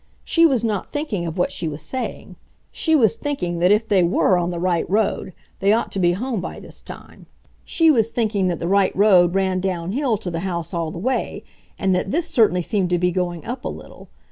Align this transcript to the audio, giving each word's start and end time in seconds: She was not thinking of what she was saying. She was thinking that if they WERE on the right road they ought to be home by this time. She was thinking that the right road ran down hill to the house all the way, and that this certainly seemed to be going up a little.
She 0.23 0.47
was 0.47 0.63
not 0.63 0.91
thinking 0.91 1.27
of 1.27 1.37
what 1.37 1.51
she 1.51 1.67
was 1.67 1.83
saying. 1.83 2.35
She 2.71 2.95
was 2.95 3.17
thinking 3.17 3.59
that 3.59 3.69
if 3.69 3.87
they 3.87 4.01
WERE 4.01 4.35
on 4.39 4.49
the 4.49 4.57
right 4.59 4.89
road 4.89 5.31
they 5.59 5.71
ought 5.71 5.91
to 5.91 5.99
be 5.99 6.13
home 6.13 6.41
by 6.41 6.59
this 6.59 6.81
time. 6.81 7.27
She 7.63 7.91
was 7.91 8.09
thinking 8.09 8.47
that 8.47 8.57
the 8.57 8.67
right 8.67 8.95
road 8.95 9.35
ran 9.35 9.59
down 9.59 9.91
hill 9.91 10.17
to 10.17 10.31
the 10.31 10.39
house 10.39 10.73
all 10.73 10.89
the 10.89 10.97
way, 10.97 11.43
and 11.77 11.93
that 11.93 12.09
this 12.09 12.27
certainly 12.27 12.63
seemed 12.63 12.89
to 12.89 12.97
be 12.97 13.11
going 13.11 13.45
up 13.45 13.63
a 13.63 13.69
little. 13.69 14.09